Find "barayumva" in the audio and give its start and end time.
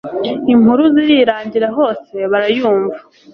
2.31-2.97